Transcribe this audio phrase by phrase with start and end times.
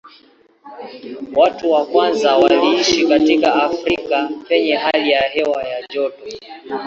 [1.35, 6.25] Watu wa kwanza waliishi katika Afrika penye hali ya hewa ya joto.